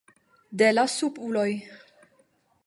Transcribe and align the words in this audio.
De 0.61 0.69
la 0.77 0.85
subuloj. 0.93 1.47